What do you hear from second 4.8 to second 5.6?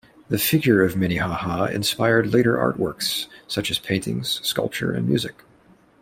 and music.